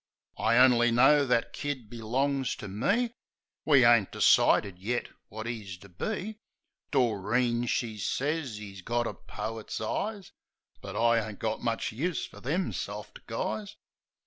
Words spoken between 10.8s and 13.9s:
But I ain't got much use fer them soft guys.